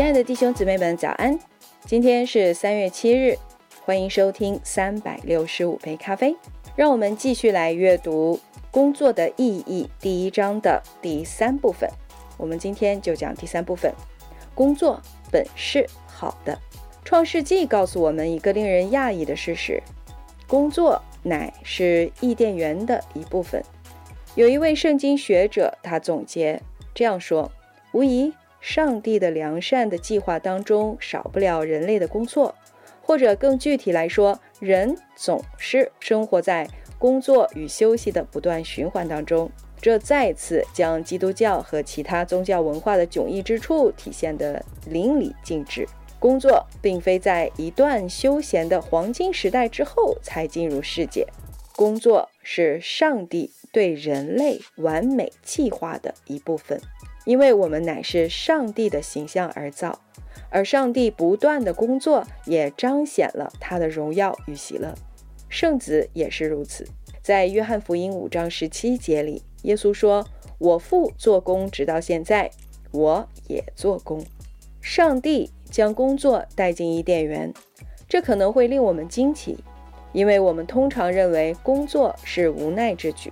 [0.00, 1.38] 亲爱的弟兄姊妹们，早安！
[1.84, 3.36] 今天是三月七日，
[3.84, 6.34] 欢迎收听三百六十五杯咖啡。
[6.74, 8.34] 让我们继续来阅读
[8.70, 11.86] 《工作的意义》第一章的第三部分。
[12.38, 13.92] 我们今天就讲第三部分：
[14.54, 14.98] 工作
[15.30, 16.58] 本是好的。
[17.04, 19.82] 创世纪告诉我们一个令人讶异的事实：
[20.46, 23.62] 工作乃是伊甸园的一部分。
[24.34, 26.62] 有一位圣经学者，他总结
[26.94, 27.52] 这样说：
[27.92, 28.32] 无疑。
[28.60, 32.54] 上帝的良善的计划当中少不了人类的工作，
[33.02, 39.50] 或者更具体来说，人总是生活在工作与休息的不断循环当中。
[39.80, 45.88] 这再次将基督教和其他宗教文化的迥异之处体现得淋漓尽致。
[46.18, 51.26] 工作并非在一段休闲的黄金时代之后才进入世界，
[51.74, 56.78] 工作是上帝对人类完美计划的一部分。
[57.24, 60.00] 因为我们乃是上帝的形象而造，
[60.48, 64.94] 而上帝不断的工作也彰显了他的荣耀与喜乐。
[65.48, 66.86] 圣子也是如此，
[67.22, 70.26] 在约翰福音五章十七节里，耶稣说
[70.58, 72.50] ：“我父做工直到现在，
[72.92, 74.24] 我也做工。”
[74.80, 77.52] 上帝将工作带进伊甸园，
[78.08, 79.58] 这可能会令我们惊奇，
[80.12, 83.30] 因为我们通常认为工作是无奈之举，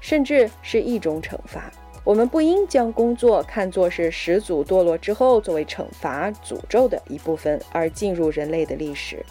[0.00, 1.72] 甚至是一种惩罚。
[2.10, 9.24] 我们不应将工作看作是始祖堕落之后作为惩罚、诅咒的一部分而进入人类的历史，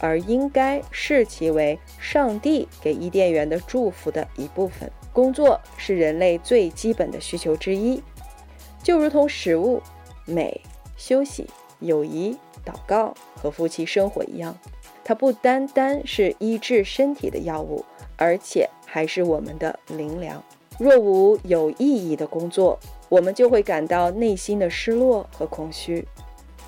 [0.00, 4.90] 而应该视其为上帝给伊甸园的祝福的一部分。
[5.12, 8.02] 工作是人类最基本的需求之一，
[8.82, 9.80] 就如同食物、
[10.24, 10.60] 美、
[10.96, 11.46] 休息、
[11.78, 14.58] 友谊、祷告和夫妻生活一样，
[15.04, 17.84] 它不单单是医治身体的药物，
[18.16, 20.42] 而且还是我们的灵粮。
[20.78, 22.78] 若无有意义的工作，
[23.08, 26.06] 我们就会感到内心的失落和空虚。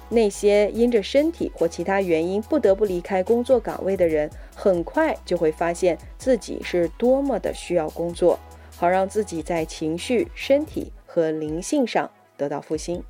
[0.09, 8.37] 那些因着身体或其他原因不得不离开工作岗位的人，很快就会发现自己是多么的需要工作，
[8.77, 13.05] 好让自己在情绪、身体和灵性上得到复兴。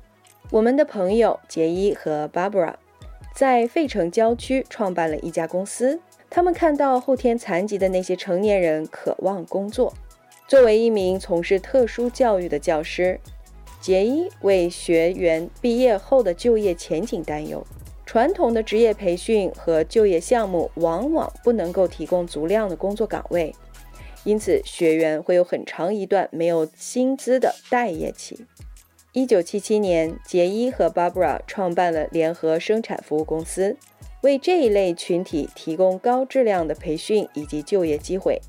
[0.51, 2.75] 我们的朋友杰伊和 Barbara
[3.33, 9.91] 在费城郊区创办了一家公司，他们看到后天残疾的那些成年人渴望工作。
[10.51, 13.17] 作为一名从事特殊教育的教师，
[13.79, 17.65] 杰伊为学员毕业后的就业前景担忧。
[18.05, 23.55] 传统的职业培训和就业项目往往不能够提供足量的工作岗位，
[24.25, 28.45] 因此学员会有很长一段没有薪资的待业期。
[29.13, 33.77] 一九七七年，杰伊和 Barbara 创办了联合生产服务公司，
[34.21, 38.41] 为这一类群体提供高质量的培训以及就业机会。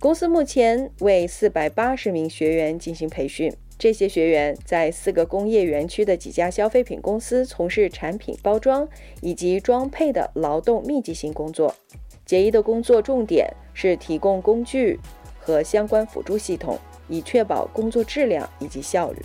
[0.00, 8.88] 公司目前为四百八十名学员进行培训，这些学员在四个工业园区的几家消费品公司从事产品包装
[9.20, 11.74] 以及装配的劳动密集型工作。
[12.24, 14.98] 杰伊的工作重点是提供工具
[15.38, 19.20] 和相关辅助系统，以确保工作质量以及效率。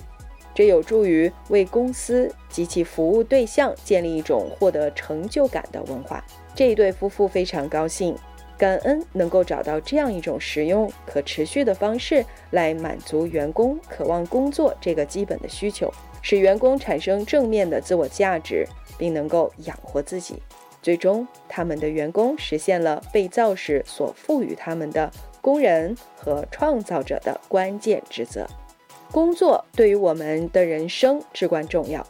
[0.53, 6.21] 这有助于为公司及其服务对象建立一种获得成就感的文化。
[6.53, 8.13] 这一对夫妇非常高兴。
[8.57, 18.65] 感恩能够找到这样一种实用、可持续的方式来满足员工渴望工作这个基本的需求，使员工产生正面的自我价值，
[18.97, 20.41] 并能够养活自己。
[20.81, 25.11] 最终，他们的员工实现了被造时所赋予他们的
[25.41, 28.47] 工人和创造者的关键职责。
[29.11, 32.05] 工作对于我们的人生至关重要。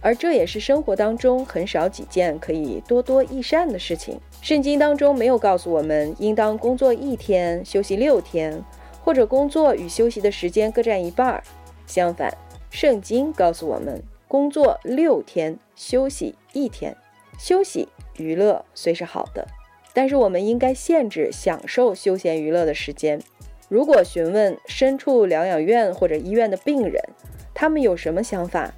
[0.00, 4.18] 而这也是生活当中很少几件可以多多益善的事情。
[4.40, 8.64] 圣经当中没有告诉我们应当工作一天休息六天，
[9.02, 11.42] 或者工作与休息的时间各占一半儿。
[11.86, 12.32] 相反，
[12.70, 16.96] 圣经告诉我们工作六天休息一天。
[17.38, 19.46] 休息娱乐虽是好的，
[19.92, 23.20] 但是我们应该限制享受休闲娱乐的时间。
[23.68, 27.02] 如果询问身处疗养院或者医院的病人，
[27.54, 28.74] 他们有什么想法？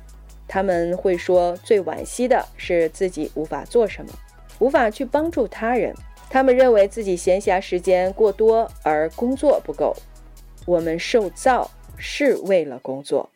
[0.53, 4.13] 他们会说，最惋惜的是自己无法做什么，
[4.59, 5.95] 无法去帮助他人。
[6.29, 9.97] 他们认为自己闲暇时间过多，而工作不够。
[10.67, 13.31] 我们受造是为了工作，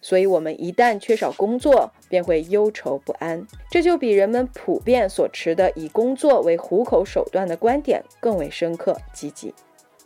[0.00, 3.46] 所以我们一旦缺少工作，便会忧愁不安。
[3.70, 9.52] 这就比人们普遍所持的以工作为糊口手段的观点更为深刻积极。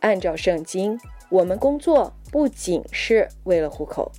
[0.01, 0.99] 按照圣经，
[1.29, 4.11] 我们工作不仅是为了糊口，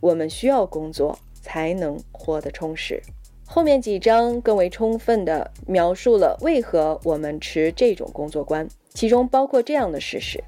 [0.00, 1.18] 我们需要工作。
[1.40, 3.02] 才能活得充实。
[3.46, 10.42] 后面几章更为充分地描述了为何我们持这种工作观，其中包括这样的事实：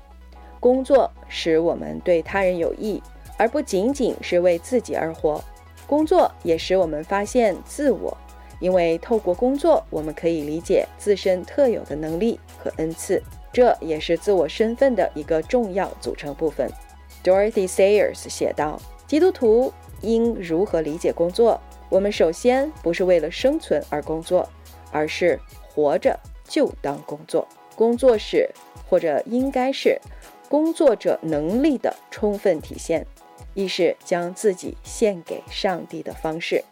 [0.61, 3.03] 工作使我们对他人有益，
[3.37, 5.43] 而不仅仅是为自己而活；
[5.89, 8.17] 工作也使我们发现自我，
[8.61, 13.21] 因为透过工作，我们可以理解自身特有的能力和恩赐，
[13.53, 16.71] 这也是自我身份的一个重要组成部分。
[17.25, 19.73] Dorothy Sayers 写道：“基督徒
[20.03, 21.61] 应如何理解工作？
[21.89, 24.49] 我们首先不是为了生存而工作，
[24.91, 27.49] 而是活着就当工作。
[27.75, 28.51] 工作是，
[28.89, 29.99] 或者应该是，
[30.49, 33.07] 工作者能力的充分体现。”
[33.55, 36.65] 亦是将自己献给上帝的方式，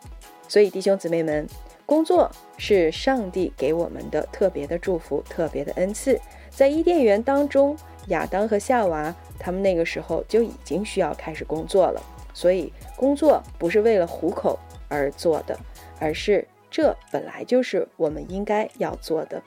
[0.48, 1.46] 所以弟兄姊妹们，
[1.84, 6.18] 工作是上帝给我们的特别的祝福、特别的恩赐。
[6.48, 12.02] 在伊甸园当中，亚当和夏娃他们那个时候就已经需要开始工作了。
[12.40, 14.58] 所以，工作不是为了糊口
[14.88, 15.60] 而做的，
[15.98, 19.42] 而是这本来就是我们应该要做的。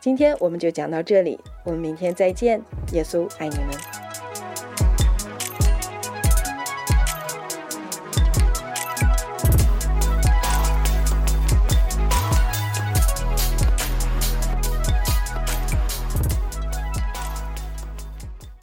[0.00, 2.62] 今天我们就讲到这里，我们明天再见。
[2.94, 3.89] 耶稣爱你们。